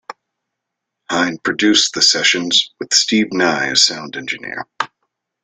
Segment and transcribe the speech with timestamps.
[1.11, 4.65] Hine produced the sessions, with Steve Nye as sound engineer.